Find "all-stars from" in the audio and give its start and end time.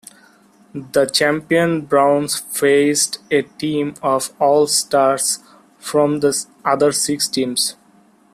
4.39-6.21